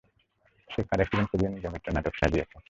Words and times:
সে 0.69 0.79
car 0.89 0.99
accident 1.01 1.29
করিয়ে 1.31 1.53
নিজের 1.55 1.71
মৃত্যুর 1.73 1.95
নাটক 1.95 2.13
সাজিয়েছে। 2.15 2.57